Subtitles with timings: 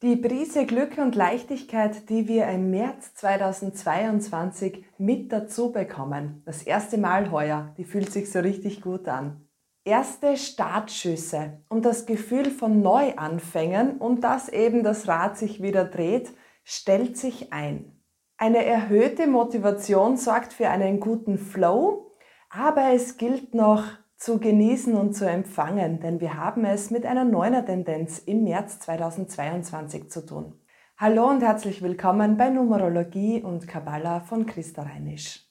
[0.00, 6.98] Die Prise Glück und Leichtigkeit, die wir im März 2022 mit dazu bekommen, das erste
[6.98, 9.48] Mal heuer, die fühlt sich so richtig gut an.
[9.84, 16.30] Erste Startschüsse und das Gefühl von Neuanfängen und dass eben das Rad sich wieder dreht,
[16.62, 18.00] stellt sich ein.
[18.36, 22.12] Eine erhöhte Motivation sorgt für einen guten Flow,
[22.50, 23.82] aber es gilt noch
[24.18, 28.80] zu genießen und zu empfangen, denn wir haben es mit einer neuner Tendenz im März
[28.80, 30.54] 2022 zu tun.
[30.96, 35.46] Hallo und herzlich willkommen bei Numerologie und Kabbalah von Christa Reinisch.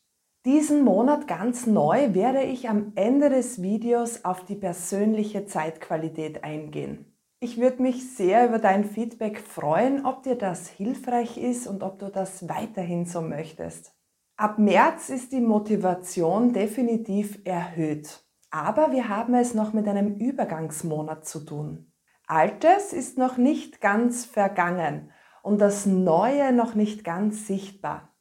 [0.45, 7.17] Diesen Monat ganz neu werde ich am Ende des Videos auf die persönliche Zeitqualität eingehen.
[7.39, 11.99] Ich würde mich sehr über dein Feedback freuen, ob dir das hilfreich ist und ob
[11.99, 13.93] du das weiterhin so möchtest.
[14.35, 18.26] Ab März ist die Motivation definitiv erhöht.
[18.49, 21.91] Aber wir haben es noch mit einem Übergangsmonat zu tun.
[22.27, 25.11] Altes ist noch nicht ganz vergangen
[25.43, 28.13] und das Neue noch nicht ganz sichtbar.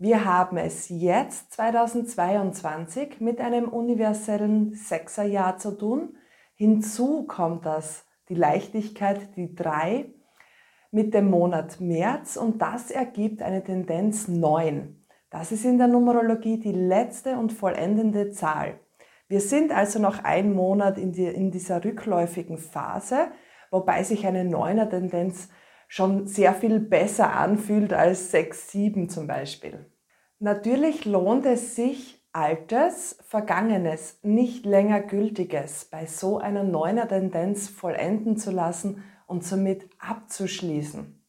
[0.00, 6.16] Wir haben es jetzt 2022 mit einem universellen Sechserjahr zu tun.
[6.54, 10.12] Hinzu kommt das, die Leichtigkeit, die drei
[10.90, 15.04] mit dem Monat März und das ergibt eine Tendenz 9.
[15.30, 18.80] Das ist in der Numerologie die letzte und vollendende Zahl.
[19.28, 23.28] Wir sind also noch einen Monat in, die, in dieser rückläufigen Phase,
[23.70, 25.50] wobei sich eine neuner Tendenz
[25.86, 29.90] schon sehr viel besser anfühlt als 6, 7 zum Beispiel.
[30.38, 38.36] Natürlich lohnt es sich, Altes, Vergangenes, nicht länger Gültiges bei so einer neuner Tendenz vollenden
[38.36, 41.24] zu lassen und somit abzuschließen.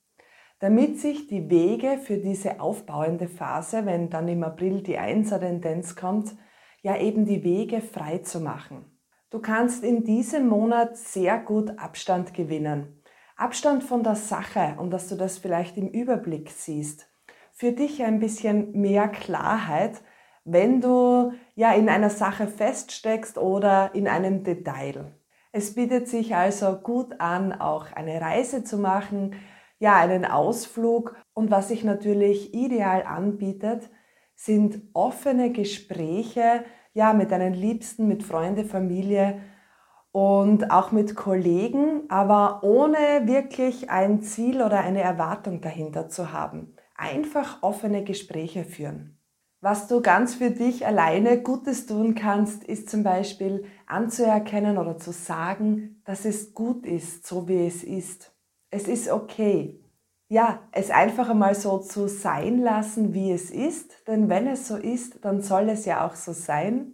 [0.59, 6.36] Damit sich die Wege für diese aufbauende Phase, wenn dann im April die Einser-Tendenz kommt,
[6.82, 8.86] ja eben die Wege frei zu machen.
[9.30, 13.02] Du kannst in diesem Monat sehr gut Abstand gewinnen.
[13.36, 17.08] Abstand von der Sache und dass du das vielleicht im Überblick siehst.
[17.54, 20.02] Für dich ein bisschen mehr Klarheit,
[20.46, 25.14] wenn du ja in einer Sache feststeckst oder in einem Detail.
[25.52, 29.36] Es bietet sich also gut an, auch eine Reise zu machen,
[29.80, 33.89] ja, einen Ausflug und was sich natürlich ideal anbietet,
[34.42, 36.64] sind offene Gespräche,
[36.94, 39.42] ja, mit deinen Liebsten, mit Freunde, Familie
[40.14, 46.73] und auch mit Kollegen, aber ohne wirklich ein Ziel oder eine Erwartung dahinter zu haben.
[46.95, 49.20] Einfach offene Gespräche führen.
[49.60, 55.11] Was du ganz für dich alleine Gutes tun kannst, ist zum Beispiel anzuerkennen oder zu
[55.11, 58.33] sagen, dass es gut ist, so wie es ist.
[58.71, 59.79] Es ist okay
[60.30, 64.08] ja, es einfach einmal so zu sein lassen, wie es ist.
[64.08, 66.94] Denn wenn es so ist, dann soll es ja auch so sein.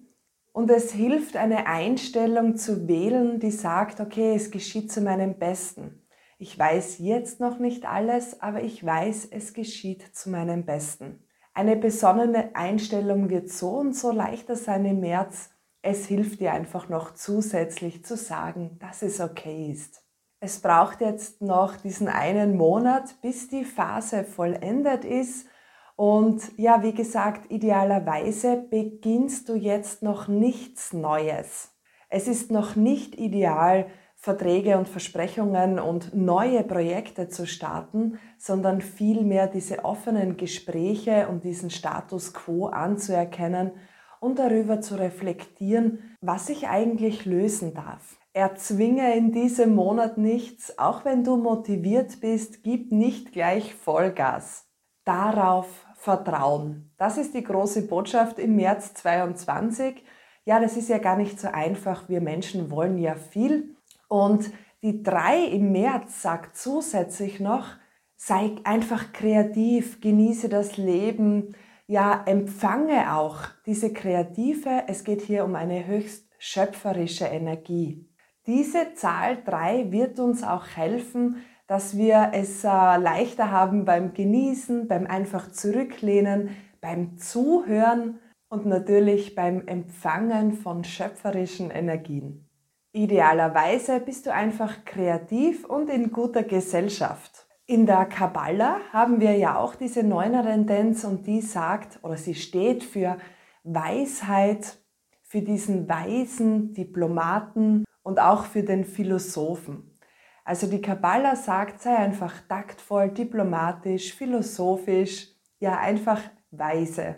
[0.54, 6.02] Und es hilft, eine Einstellung zu wählen, die sagt, okay, es geschieht zu meinem Besten.
[6.38, 11.22] Ich weiß jetzt noch nicht alles, aber ich weiß, es geschieht zu meinem Besten.
[11.54, 15.50] Eine besonnene Einstellung wird so und so leichter sein im März.
[15.82, 20.05] Es hilft dir einfach noch zusätzlich zu sagen, dass es okay ist.
[20.40, 25.48] Es braucht jetzt noch diesen einen Monat, bis die Phase vollendet ist.
[25.96, 31.72] Und ja, wie gesagt, idealerweise beginnst du jetzt noch nichts Neues.
[32.10, 39.48] Es ist noch nicht ideal, Verträge und Versprechungen und neue Projekte zu starten, sondern vielmehr
[39.48, 43.72] diese offenen Gespräche und diesen Status quo anzuerkennen
[44.20, 48.18] und darüber zu reflektieren, was sich eigentlich lösen darf.
[48.34, 54.68] Erzwinge in diesem Monat nichts, auch wenn du motiviert bist, gib nicht gleich Vollgas.
[55.06, 56.92] Darauf vertrauen.
[56.98, 60.04] Das ist die große Botschaft im März 22.
[60.46, 62.10] Ja, das ist ja gar nicht so einfach.
[62.10, 63.76] Wir Menschen wollen ja viel.
[64.08, 64.52] Und
[64.84, 67.70] die drei im März sagt zusätzlich noch,
[68.18, 71.56] sei einfach kreativ, genieße das Leben,
[71.88, 78.10] ja, empfange auch diese kreative, es geht hier um eine höchst schöpferische Energie.
[78.48, 81.38] Diese Zahl 3 wird uns auch helfen,
[81.68, 88.20] dass wir es äh, leichter haben beim Genießen, beim einfach zurücklehnen, beim Zuhören
[88.50, 92.48] und natürlich beim Empfangen von schöpferischen Energien.
[92.92, 97.45] Idealerweise bist du einfach kreativ und in guter Gesellschaft.
[97.68, 102.36] In der Kabbala haben wir ja auch diese neuner Tendenz und die sagt oder sie
[102.36, 103.18] steht für
[103.64, 104.78] Weisheit,
[105.24, 110.00] für diesen weisen Diplomaten und auch für den Philosophen.
[110.44, 116.22] Also die Kabbala sagt, sei einfach taktvoll, diplomatisch, philosophisch, ja einfach
[116.52, 117.16] weise.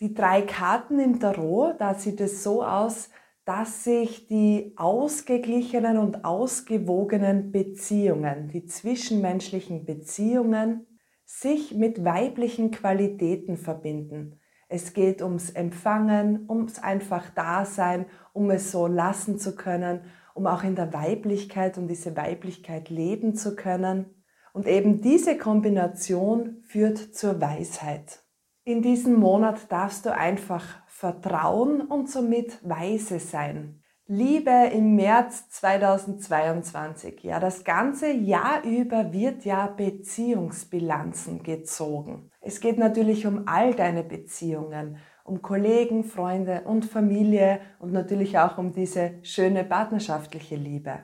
[0.00, 3.10] Die drei Karten im Tarot, da sieht es so aus,
[3.44, 10.86] dass sich die ausgeglichenen und ausgewogenen Beziehungen, die zwischenmenschlichen Beziehungen,
[11.26, 14.40] sich mit weiblichen Qualitäten verbinden.
[14.68, 20.00] Es geht ums Empfangen, ums einfach Dasein, um es so lassen zu können,
[20.34, 24.24] um auch in der Weiblichkeit und diese Weiblichkeit leben zu können.
[24.52, 28.24] Und eben diese Kombination führt zur Weisheit.
[28.64, 33.82] In diesem Monat darfst du einfach vertrauen und somit weise sein.
[34.06, 37.22] Liebe im März 2022.
[37.22, 42.30] Ja, das ganze Jahr über wird ja Beziehungsbilanzen gezogen.
[42.40, 48.56] Es geht natürlich um all deine Beziehungen, um Kollegen, Freunde und Familie und natürlich auch
[48.56, 51.00] um diese schöne partnerschaftliche Liebe.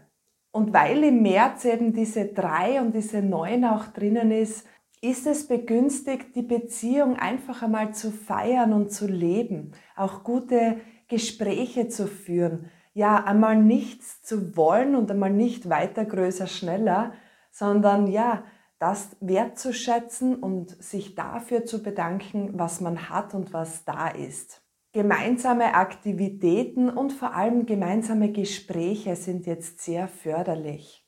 [0.50, 4.66] Und weil im März eben diese drei und diese neun auch drinnen ist,
[5.00, 11.88] ist es begünstigt, die Beziehung einfach einmal zu feiern und zu leben, auch gute Gespräche
[11.88, 17.12] zu führen, ja, einmal nichts zu wollen und einmal nicht weiter, größer, schneller,
[17.50, 18.44] sondern ja,
[18.78, 24.62] das wertzuschätzen und sich dafür zu bedanken, was man hat und was da ist.
[24.92, 30.99] Gemeinsame Aktivitäten und vor allem gemeinsame Gespräche sind jetzt sehr förderlich.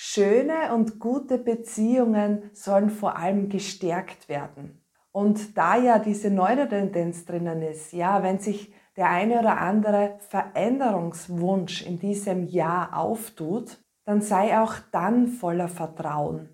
[0.00, 4.80] Schöne und gute Beziehungen sollen vor allem gestärkt werden.
[5.10, 10.18] Und da ja diese neue Tendenz drinnen ist, ja, wenn sich der eine oder andere
[10.28, 16.48] Veränderungswunsch in diesem Jahr auftut, dann sei auch dann voller Vertrauen.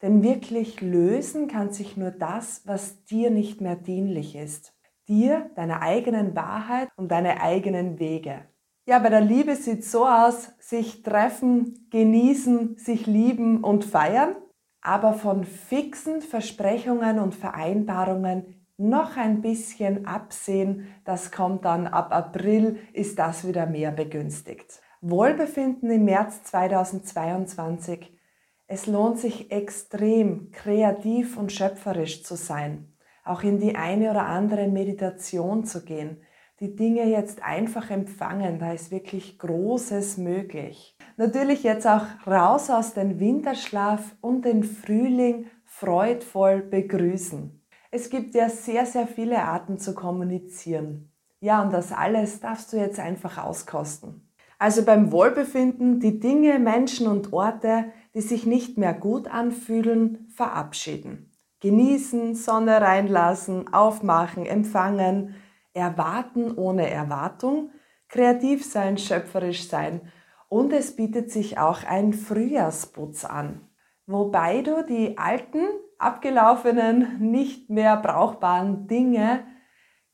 [0.00, 4.74] Denn wirklich lösen kann sich nur das, was dir nicht mehr dienlich ist
[5.08, 8.46] dir, deiner eigenen Wahrheit und deine eigenen Wege.
[8.86, 14.36] Ja, bei der Liebe sieht so aus, sich treffen, genießen, sich lieben und feiern,
[14.82, 22.78] aber von fixen Versprechungen und Vereinbarungen noch ein bisschen absehen, das kommt dann ab April,
[22.92, 24.82] ist das wieder mehr begünstigt.
[25.00, 28.18] Wohlbefinden im März 2022.
[28.66, 32.94] Es lohnt sich extrem kreativ und schöpferisch zu sein
[33.24, 36.18] auch in die eine oder andere Meditation zu gehen,
[36.60, 40.96] die Dinge jetzt einfach empfangen, da ist wirklich Großes möglich.
[41.16, 47.60] Natürlich jetzt auch raus aus dem Winterschlaf und den Frühling freudvoll begrüßen.
[47.90, 51.12] Es gibt ja sehr, sehr viele Arten zu kommunizieren.
[51.40, 54.32] Ja, und das alles darfst du jetzt einfach auskosten.
[54.58, 61.30] Also beim Wohlbefinden die Dinge, Menschen und Orte, die sich nicht mehr gut anfühlen, verabschieden.
[61.60, 65.34] Genießen, Sonne reinlassen, aufmachen, empfangen,
[65.74, 67.70] erwarten ohne Erwartung,
[68.08, 70.12] kreativ sein, schöpferisch sein
[70.48, 73.68] und es bietet sich auch ein Frühjahrsputz an,
[74.06, 75.64] wobei du die alten,
[75.98, 79.44] abgelaufenen, nicht mehr brauchbaren Dinge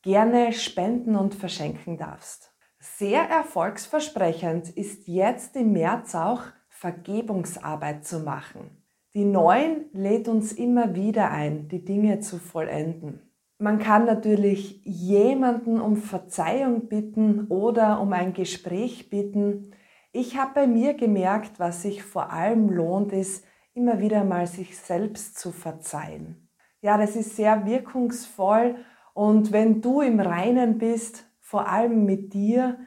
[0.02, 2.54] gerne spenden und verschenken darfst.
[2.78, 8.82] Sehr erfolgsversprechend ist jetzt im März auch Vergebungsarbeit zu machen.
[9.12, 13.29] Die Neun lädt uns immer wieder ein, die Dinge zu vollenden.
[13.62, 19.72] Man kann natürlich jemanden um Verzeihung bitten oder um ein Gespräch bitten.
[20.12, 24.78] Ich habe bei mir gemerkt, was sich vor allem lohnt, ist immer wieder mal sich
[24.78, 26.48] selbst zu verzeihen.
[26.80, 28.76] Ja, das ist sehr wirkungsvoll
[29.12, 32.78] und wenn du im Reinen bist, vor allem mit dir,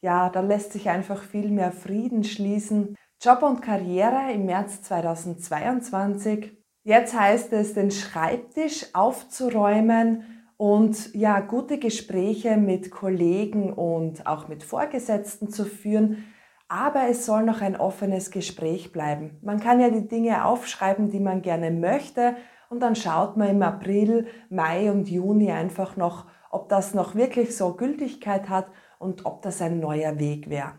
[0.00, 2.96] ja, da lässt sich einfach viel mehr Frieden schließen.
[3.20, 6.63] Job und Karriere im März 2022.
[6.86, 14.62] Jetzt heißt es, den Schreibtisch aufzuräumen und ja, gute Gespräche mit Kollegen und auch mit
[14.62, 16.26] Vorgesetzten zu führen.
[16.68, 19.38] Aber es soll noch ein offenes Gespräch bleiben.
[19.40, 22.36] Man kann ja die Dinge aufschreiben, die man gerne möchte
[22.68, 27.56] und dann schaut man im April, Mai und Juni einfach noch, ob das noch wirklich
[27.56, 28.66] so Gültigkeit hat
[28.98, 30.72] und ob das ein neuer Weg wäre.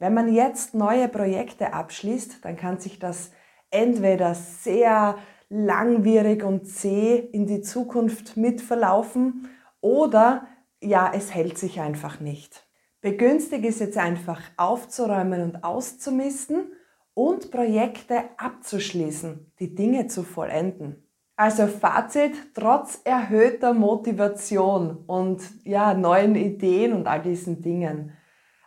[0.00, 3.30] Wenn man jetzt neue Projekte abschließt, dann kann sich das
[3.70, 5.16] entweder sehr
[5.48, 9.48] langwierig und zäh in die Zukunft mitverlaufen
[9.80, 10.46] oder
[10.80, 12.66] ja, es hält sich einfach nicht.
[13.00, 16.72] Begünstigt ist jetzt einfach aufzuräumen und auszumisten
[17.14, 21.02] und Projekte abzuschließen, die Dinge zu vollenden.
[21.36, 28.12] Also Fazit, trotz erhöhter Motivation und ja, neuen Ideen und all diesen Dingen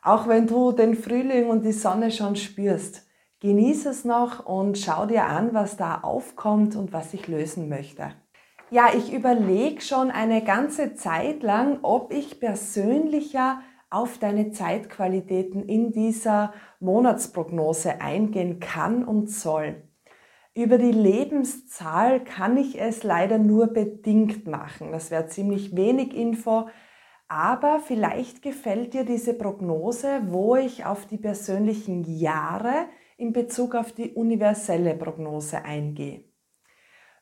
[0.01, 3.05] auch wenn du den Frühling und die Sonne schon spürst,
[3.41, 8.13] genieß es noch und schau dir an, was da aufkommt und was ich lösen möchte.
[8.72, 15.91] Ja, ich überlege schon eine ganze Zeit lang, ob ich persönlicher auf deine Zeitqualitäten in
[15.91, 19.84] dieser Monatsprognose eingehen kann und soll.
[20.55, 24.91] Über die Lebenszahl kann ich es leider nur bedingt machen.
[24.91, 26.67] Das wäre ziemlich wenig Info,
[27.27, 32.88] Aber vielleicht gefällt dir diese Prognose, wo ich auf die persönlichen Jahre
[33.20, 36.24] in Bezug auf die universelle Prognose eingehe.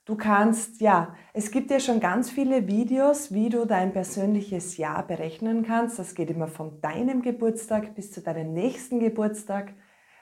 [0.06, 5.06] Du kannst, ja, es gibt ja schon ganz viele Videos, wie du dein persönliches Jahr
[5.06, 6.00] berechnen kannst.
[6.00, 9.74] Das geht immer von deinem Geburtstag bis zu deinem nächsten Geburtstag.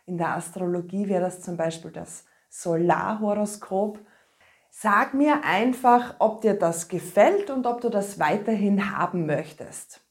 [0.08, 4.00] In der Astrologie wäre das zum Beispiel das Solarhoroskop.
[4.72, 10.01] Sag mir einfach, ob dir das gefällt und ob du das weiterhin haben möchtest.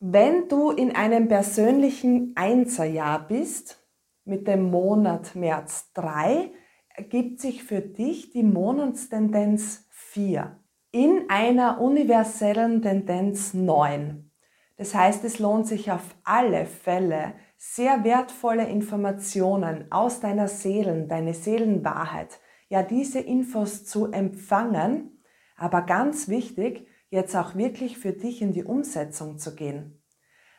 [0.00, 3.83] Wenn du in einem persönlichen Einserjahr bist,
[4.24, 6.50] mit dem Monat März 3,
[6.88, 10.58] ergibt sich für dich die Monatstendenz 4
[10.92, 14.30] in einer universellen Tendenz 9.
[14.76, 21.34] Das heißt, es lohnt sich auf alle Fälle, sehr wertvolle Informationen aus deiner Seelen, deine
[21.34, 25.22] Seelenwahrheit, ja diese Infos zu empfangen,
[25.56, 30.03] aber ganz wichtig, jetzt auch wirklich für dich in die Umsetzung zu gehen.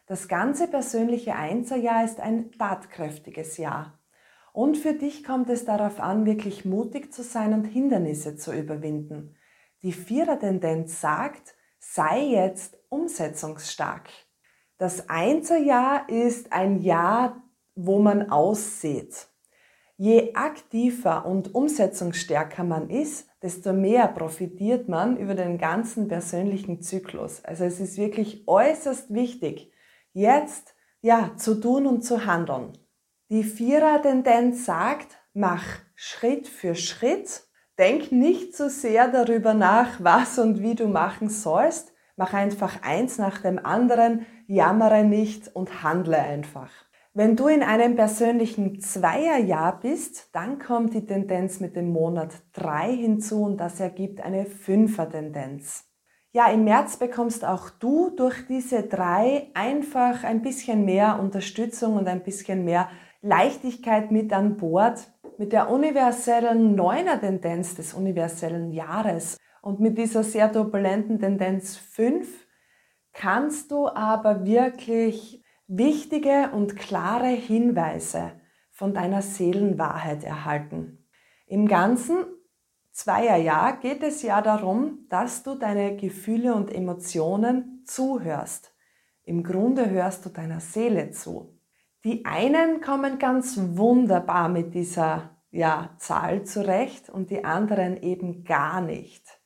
[0.08, 4.00] Das ganze persönliche Einserjahr ist ein tatkräftiges Jahr.
[4.54, 9.36] Und für dich kommt es darauf an, wirklich mutig zu sein und Hindernisse zu überwinden.
[9.82, 14.10] Die Vierer-Tendenz sagt, sei jetzt umsetzungsstark.
[14.78, 17.44] Das Einserjahr ist ein Jahr,
[17.76, 19.28] wo man aussieht.
[19.98, 27.44] Je aktiver und umsetzungsstärker man ist, desto mehr profitiert man über den ganzen persönlichen Zyklus.
[27.44, 29.72] Also es ist wirklich äußerst wichtig,
[30.16, 32.74] jetzt ja zu tun und zu handeln.
[33.30, 37.44] Die Vierer-Tendenz sagt, mach Schritt für Schritt.
[37.78, 41.94] Denk nicht so sehr darüber nach, was und wie du machen sollst.
[42.16, 46.72] Mach einfach eins nach dem anderen, jammere nicht und handle einfach.
[47.14, 52.96] Wenn du in einem persönlichen Zweierjahr bist, dann kommt die Tendenz mit dem Monat 3
[52.96, 55.85] hinzu und das ergibt eine Fünfer-Tendenz.
[56.36, 62.10] Ja, im März bekommst auch du durch diese drei einfach ein bisschen mehr Unterstützung und
[62.10, 62.90] ein bisschen mehr
[63.22, 65.14] Leichtigkeit mit an Bord.
[65.38, 72.28] Mit der universellen Neuner-Tendenz des universellen Jahres und mit dieser sehr turbulenten Tendenz 5
[73.14, 78.34] kannst du aber wirklich wichtige und klare Hinweise
[78.72, 81.08] von deiner Seelenwahrheit erhalten.
[81.48, 82.26] Im ganzen
[82.96, 88.74] Zweierjahr geht es ja darum, dass du deine Gefühle und Emotionen zuhörst.
[89.24, 91.60] Im Grunde hörst du deiner Seele zu.
[92.06, 98.80] Die einen kommen ganz wunderbar mit dieser ja, Zahl zurecht und die anderen eben gar
[98.80, 99.42] nicht.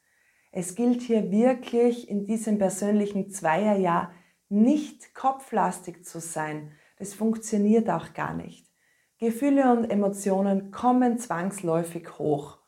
[0.51, 4.11] Es gilt hier wirklich in diesem persönlichen Zweierjahr
[4.49, 6.73] nicht kopflastig zu sein.
[6.99, 8.67] Das funktioniert auch gar nicht.
[9.17, 12.58] Gefühle und Emotionen kommen zwangsläufig hoch.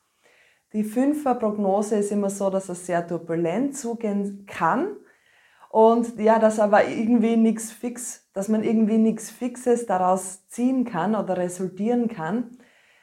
[0.74, 4.96] Die Fünfer-Prognose ist immer so, dass es sehr turbulent zugehen kann
[5.70, 11.16] und ja, dass aber irgendwie nichts fix, dass man irgendwie nichts Fixes daraus ziehen kann
[11.16, 12.58] oder resultieren kann.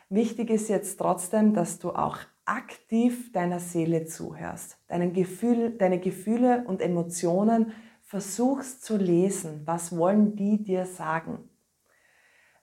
[0.08, 6.64] Wichtig ist jetzt trotzdem, dass du auch aktiv deiner Seele zuhörst, deinen Gefühl, deine Gefühle
[6.66, 7.72] und Emotionen
[8.02, 9.62] versuchst zu lesen.
[9.66, 11.50] Was wollen die dir sagen?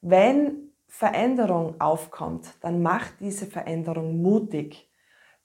[0.01, 4.89] Wenn Veränderung aufkommt, dann mach diese Veränderung mutig.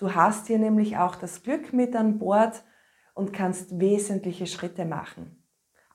[0.00, 2.64] Du hast hier nämlich auch das Glück mit an Bord
[3.12, 5.44] und kannst wesentliche Schritte machen.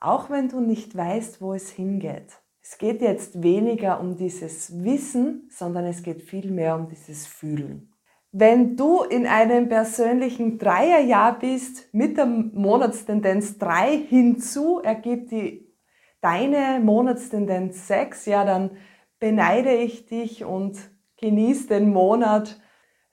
[0.00, 2.38] Auch wenn du nicht weißt, wo es hingeht.
[2.62, 7.92] Es geht jetzt weniger um dieses Wissen, sondern es geht vielmehr um dieses Fühlen.
[8.30, 15.74] Wenn du in einem persönlichen Dreierjahr bist, mit der Monatstendenz 3 hinzu ergibt die
[16.20, 18.76] deine Monatstendenz 6, ja, dann
[19.18, 20.78] beneide ich dich und
[21.16, 22.60] genieß den Monat.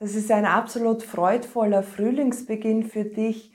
[0.03, 3.53] Das ist ein absolut freudvoller Frühlingsbeginn für dich.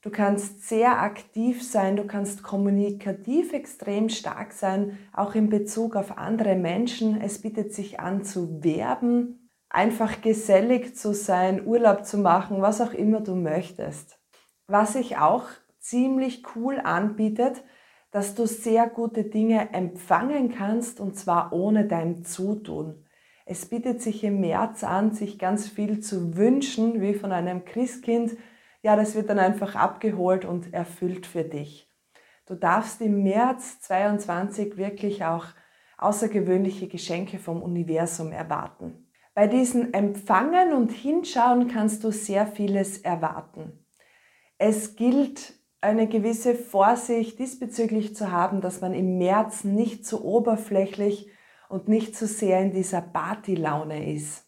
[0.00, 6.16] Du kannst sehr aktiv sein, du kannst kommunikativ extrem stark sein, auch in Bezug auf
[6.16, 7.20] andere Menschen.
[7.20, 12.92] Es bietet sich an zu werben, einfach gesellig zu sein, Urlaub zu machen, was auch
[12.92, 14.20] immer du möchtest.
[14.68, 15.46] Was sich auch
[15.80, 17.64] ziemlich cool anbietet,
[18.12, 23.04] dass du sehr gute Dinge empfangen kannst und zwar ohne dein Zutun.
[23.50, 28.36] Es bietet sich im März an, sich ganz viel zu wünschen, wie von einem Christkind.
[28.82, 31.90] Ja, das wird dann einfach abgeholt und erfüllt für dich.
[32.44, 35.46] Du darfst im März 22 wirklich auch
[35.96, 39.08] außergewöhnliche Geschenke vom Universum erwarten.
[39.32, 43.82] Bei diesen Empfangen und Hinschauen kannst du sehr vieles erwarten.
[44.58, 51.30] Es gilt eine gewisse Vorsicht diesbezüglich zu haben, dass man im März nicht zu oberflächlich
[51.68, 54.46] und nicht zu sehr in dieser Partylaune ist.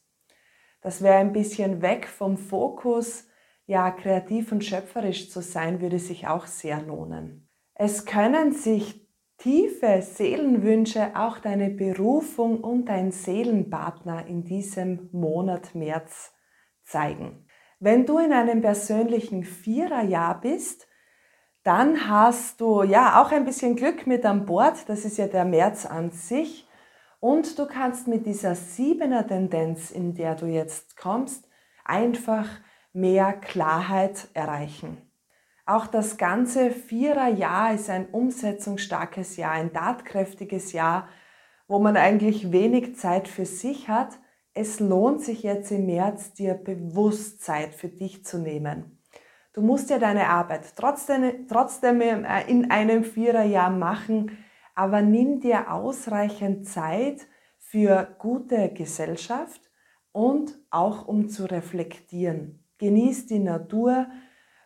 [0.83, 3.27] Das wäre ein bisschen weg vom Fokus,
[3.67, 7.49] ja, kreativ und schöpferisch zu sein, würde sich auch sehr lohnen.
[7.75, 9.09] Es können sich
[9.39, 16.33] tiefe Seelenwünsche, auch deine Berufung und dein Seelenpartner in diesem Monat März
[16.83, 17.47] zeigen.
[17.79, 20.87] Wenn du in einem persönlichen Viererjahr bist,
[21.63, 24.89] dann hast du ja auch ein bisschen Glück mit an Bord.
[24.89, 26.69] Das ist ja der März an sich.
[27.21, 31.47] Und du kannst mit dieser siebener Tendenz, in der du jetzt kommst,
[31.85, 32.49] einfach
[32.93, 34.97] mehr Klarheit erreichen.
[35.67, 41.09] Auch das ganze Viererjahr ist ein umsetzungsstarkes Jahr, ein tatkräftiges Jahr,
[41.69, 44.19] wo man eigentlich wenig Zeit für sich hat.
[44.55, 48.99] Es lohnt sich jetzt im März, dir bewusst Zeit für dich zu nehmen.
[49.53, 54.39] Du musst ja deine Arbeit trotzdem, trotzdem in einem Viererjahr machen,
[54.75, 57.27] aber nimm dir ausreichend Zeit
[57.59, 59.61] für gute Gesellschaft
[60.13, 62.65] und auch um zu reflektieren.
[62.79, 64.07] Genieß die Natur,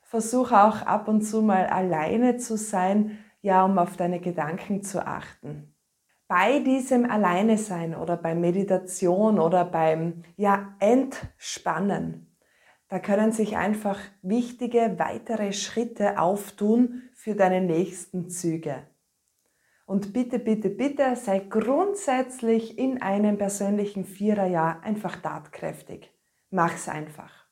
[0.02, 5.06] versuch auch ab und zu mal alleine zu sein, ja, um auf deine Gedanken zu
[5.06, 5.74] achten.
[6.28, 12.34] Bei diesem Alleine sein oder bei Meditation oder beim ja, Entspannen,
[12.88, 18.86] da können sich einfach wichtige weitere Schritte auftun für deine nächsten Züge.
[19.86, 26.10] Und bitte, bitte, bitte sei grundsätzlich in einem persönlichen Viererjahr einfach tatkräftig.
[26.50, 27.44] Mach's einfach.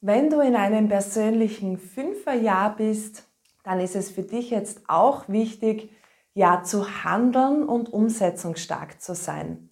[0.00, 3.28] Wenn du in einem persönlichen Fünferjahr bist,
[3.64, 5.90] dann ist es für dich jetzt auch wichtig,
[6.34, 9.70] ja zu handeln und umsetzungsstark zu sein.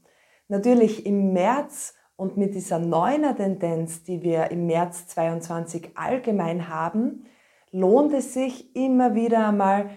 [0.48, 7.26] Natürlich im März und mit dieser neuner Tendenz, die wir im März 22 allgemein haben,
[7.70, 9.90] lohnt es sich immer wieder einmal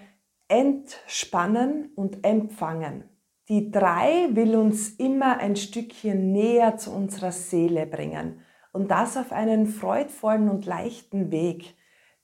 [0.48, 3.04] entspannen und empfangen.
[3.48, 8.40] Die drei will uns immer ein Stückchen näher zu unserer Seele bringen
[8.72, 11.76] und das auf einen freudvollen und leichten Weg.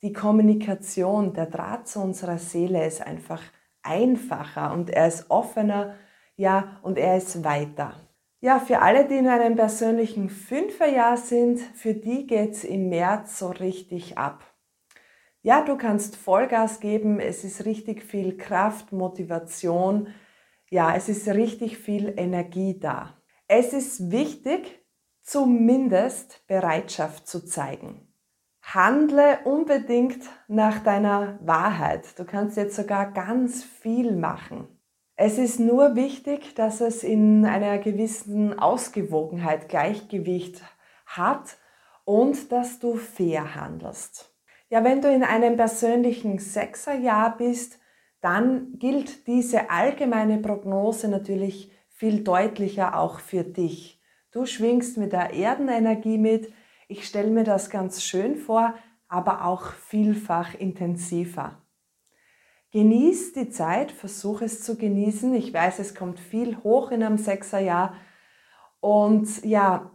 [0.02, 3.40] Die Kommunikation, der Draht zu unserer Seele ist einfach
[3.82, 5.94] einfacher und er ist offener,
[6.36, 7.94] ja, und er ist weiter.
[8.40, 13.50] Ja, für alle, die in einem persönlichen Fünferjahr sind, für die geht's im März so
[13.50, 14.51] richtig ab.
[15.44, 20.14] Ja, du kannst Vollgas geben, es ist richtig viel Kraft, Motivation,
[20.70, 23.20] ja, es ist richtig viel Energie da.
[23.48, 24.86] Es ist wichtig,
[25.20, 28.14] zumindest Bereitschaft zu zeigen.
[28.62, 32.16] Handle unbedingt nach deiner Wahrheit.
[32.20, 34.68] Du kannst jetzt sogar ganz viel machen.
[35.16, 40.62] Es ist nur wichtig, dass es in einer gewissen Ausgewogenheit, Gleichgewicht
[41.04, 41.58] hat
[42.04, 44.31] und dass du fair handelst.
[44.72, 47.78] Ja, wenn du in einem persönlichen Sechserjahr bist,
[48.22, 54.00] dann gilt diese allgemeine Prognose natürlich viel deutlicher auch für dich.
[54.30, 56.54] Du schwingst mit der Erdenenergie mit.
[56.88, 58.72] Ich stelle mir das ganz schön vor,
[59.08, 61.60] aber auch vielfach intensiver.
[62.70, 65.34] Genieß die Zeit, versuch es zu genießen.
[65.34, 67.94] Ich weiß, es kommt viel hoch in einem Sechserjahr.
[68.80, 69.90] Und ja,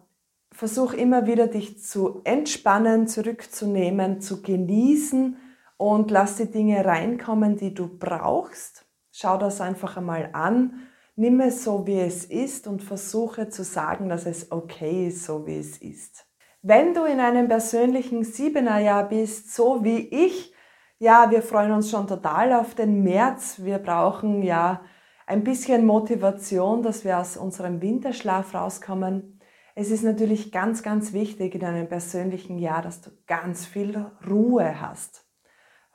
[0.52, 5.38] versuch immer wieder dich zu entspannen, zurückzunehmen, zu genießen
[5.78, 8.86] und lass die Dinge reinkommen, die du brauchst.
[9.12, 14.10] Schau das einfach einmal an, nimm es so, wie es ist und versuche zu sagen,
[14.10, 16.26] dass es okay ist, so wie es ist.
[16.62, 20.54] Wenn du in einem persönlichen Siebenerjahr bist, so wie ich,
[21.00, 23.60] ja, wir freuen uns schon total auf den März.
[23.64, 24.82] Wir brauchen ja
[25.28, 29.37] ein bisschen Motivation, dass wir aus unserem Winterschlaf rauskommen.
[29.80, 34.82] Es ist natürlich ganz, ganz wichtig in einem persönlichen Jahr, dass du ganz viel Ruhe
[34.82, 35.24] hast.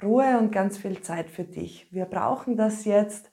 [0.01, 1.93] Ruhe und ganz viel Zeit für dich.
[1.93, 3.33] Wir brauchen das jetzt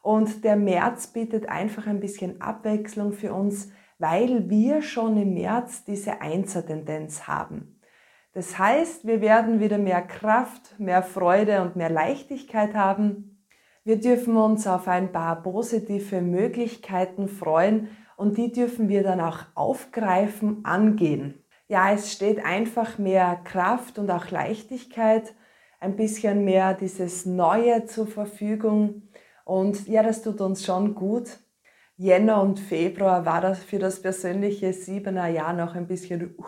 [0.00, 5.84] und der März bietet einfach ein bisschen Abwechslung für uns, weil wir schon im März
[5.84, 7.78] diese Einser-Tendenz haben.
[8.32, 13.44] Das heißt, wir werden wieder mehr Kraft, mehr Freude und mehr Leichtigkeit haben.
[13.84, 19.38] Wir dürfen uns auf ein paar positive Möglichkeiten freuen, und die dürfen wir dann auch
[19.54, 21.42] aufgreifen, angehen.
[21.68, 25.34] Ja, es steht einfach mehr Kraft und auch Leichtigkeit,
[25.80, 29.08] ein bisschen mehr dieses Neue zur Verfügung
[29.46, 31.38] und ja, das tut uns schon gut.
[31.96, 36.44] Jänner und Februar war das für das persönliche siebener Jahr noch ein bisschen uh,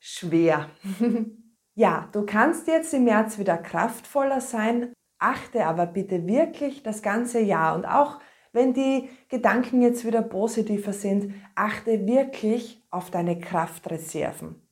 [0.00, 0.70] schwer.
[1.74, 7.38] ja, du kannst jetzt im März wieder kraftvoller sein, achte aber bitte wirklich das ganze
[7.38, 8.18] Jahr und auch
[8.56, 14.66] wenn die Gedanken jetzt wieder positiver sind, achte wirklich auf deine Kraftreserven.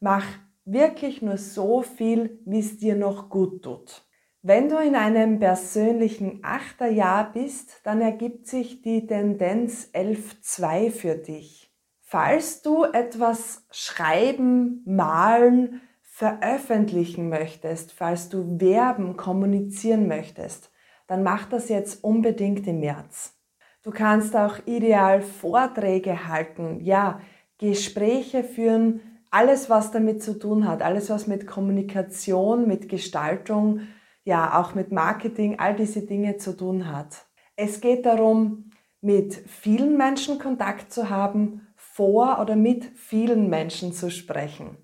[0.00, 0.24] Mach
[0.64, 4.04] wirklich nur so viel, wie es dir noch gut tut.
[4.42, 11.70] Wenn du in einem persönlichen Achterjahr bist, dann ergibt sich die Tendenz 11.2 für dich.
[12.00, 20.69] Falls du etwas schreiben, malen, veröffentlichen möchtest, falls du werben, kommunizieren möchtest,
[21.10, 23.36] dann mach das jetzt unbedingt im März.
[23.82, 27.20] Du kannst auch ideal Vorträge halten, ja,
[27.58, 29.00] Gespräche führen,
[29.32, 33.80] alles was damit zu tun hat, alles was mit Kommunikation, mit Gestaltung,
[34.22, 37.26] ja, auch mit Marketing, all diese Dinge zu tun hat.
[37.56, 38.70] Es geht darum,
[39.00, 44.76] mit vielen Menschen Kontakt zu haben, vor oder mit vielen Menschen zu sprechen.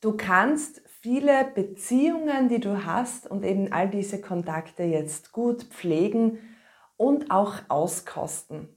[0.00, 6.38] Du kannst viele Beziehungen, die du hast und eben all diese Kontakte jetzt gut pflegen
[6.96, 8.68] und auch auskosten.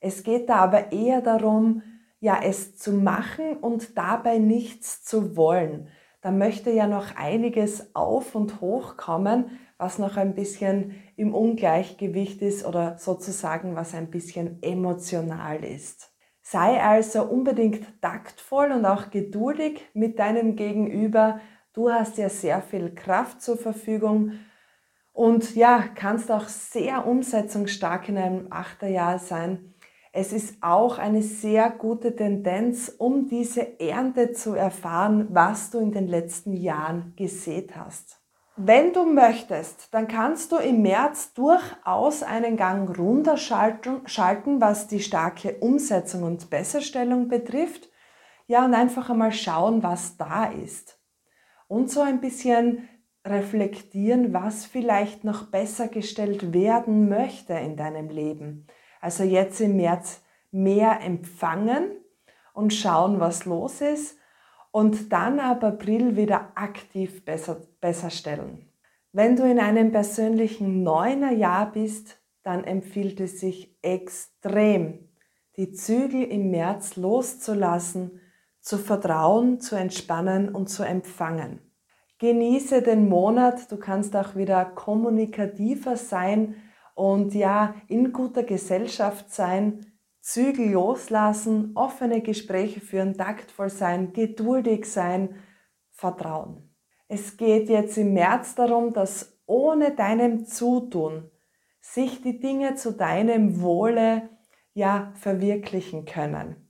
[0.00, 1.82] Es geht da aber eher darum,
[2.20, 5.88] ja, es zu machen und dabei nichts zu wollen.
[6.20, 12.40] Da möchte ja noch einiges auf und hoch kommen, was noch ein bisschen im Ungleichgewicht
[12.40, 16.14] ist oder sozusagen was ein bisschen emotional ist.
[16.40, 21.40] Sei also unbedingt taktvoll und auch geduldig mit deinem Gegenüber.
[21.74, 24.38] Du hast ja sehr viel Kraft zur Verfügung
[25.12, 29.74] und ja, kannst auch sehr umsetzungsstark in einem Achterjahr sein.
[30.12, 35.90] Es ist auch eine sehr gute Tendenz, um diese Ernte zu erfahren, was du in
[35.90, 38.20] den letzten Jahren gesät hast.
[38.54, 45.56] Wenn du möchtest, dann kannst du im März durchaus einen Gang runterschalten, was die starke
[45.58, 47.88] Umsetzung und Besserstellung betrifft.
[48.46, 50.93] Ja, und einfach einmal schauen, was da ist.
[51.68, 52.88] Und so ein bisschen
[53.26, 58.66] reflektieren, was vielleicht noch besser gestellt werden möchte in deinem Leben.
[59.00, 61.90] Also jetzt im März mehr empfangen
[62.52, 64.18] und schauen, was los ist
[64.70, 68.68] und dann ab April wieder aktiv besser, besser stellen.
[69.12, 75.08] Wenn du in einem persönlichen Neunerjahr bist, dann empfiehlt es sich extrem,
[75.56, 78.20] die Zügel im März loszulassen,
[78.64, 81.60] zu vertrauen, zu entspannen und zu empfangen.
[82.18, 86.54] Genieße den Monat, du kannst auch wieder kommunikativer sein
[86.94, 89.84] und ja, in guter Gesellschaft sein,
[90.22, 95.36] Zügel loslassen, offene Gespräche führen, taktvoll sein, geduldig sein,
[95.90, 96.74] Vertrauen.
[97.06, 101.30] Es geht jetzt im März darum, dass ohne deinem Zutun
[101.80, 104.30] sich die Dinge zu deinem Wohle
[104.72, 106.63] ja verwirklichen können.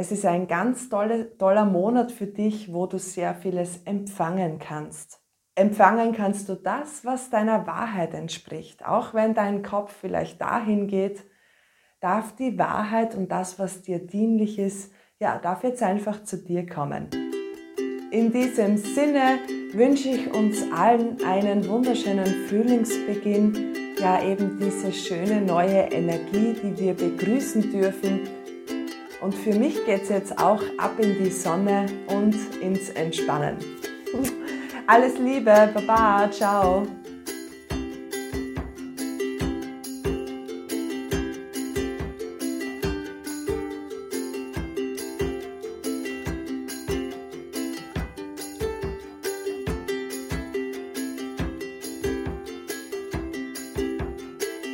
[0.00, 5.20] Es ist ein ganz tolle, toller Monat für dich, wo du sehr vieles empfangen kannst.
[5.56, 8.86] Empfangen kannst du das, was deiner Wahrheit entspricht.
[8.86, 11.24] Auch wenn dein Kopf vielleicht dahin geht,
[11.98, 16.64] darf die Wahrheit und das, was dir dienlich ist, ja, darf jetzt einfach zu dir
[16.64, 17.08] kommen.
[18.12, 19.40] In diesem Sinne
[19.72, 26.94] wünsche ich uns allen einen wunderschönen Frühlingsbeginn, ja eben diese schöne neue Energie, die wir
[26.94, 28.37] begrüßen dürfen.
[29.20, 33.56] Und für mich geht es jetzt auch ab in die Sonne und ins Entspannen.
[34.86, 36.86] Alles Liebe, Baba, ciao.